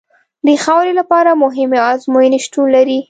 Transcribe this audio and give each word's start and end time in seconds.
د 0.47 0.47
خاورې 0.63 0.91
لپاره 0.99 1.39
مهمې 1.43 1.79
ازموینې 1.91 2.39
شتون 2.45 2.65
لري 2.75 2.97